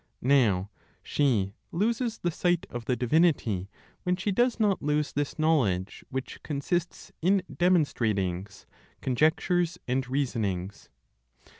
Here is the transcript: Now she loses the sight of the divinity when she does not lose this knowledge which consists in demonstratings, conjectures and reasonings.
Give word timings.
Now 0.23 0.71
she 1.03 1.53
loses 1.71 2.17
the 2.17 2.31
sight 2.31 2.65
of 2.71 2.85
the 2.85 2.95
divinity 2.95 3.69
when 4.01 4.15
she 4.15 4.31
does 4.31 4.59
not 4.59 4.81
lose 4.81 5.13
this 5.13 5.37
knowledge 5.37 6.03
which 6.09 6.41
consists 6.41 7.11
in 7.21 7.43
demonstratings, 7.55 8.65
conjectures 9.01 9.77
and 9.87 10.09
reasonings. 10.09 10.89